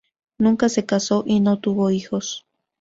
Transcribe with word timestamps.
Nunca 0.39 0.67
se 0.67 0.83
casó 0.83 1.23
y 1.27 1.41
no 1.41 1.59
tuvo 1.59 1.91
hijos. 1.91 2.47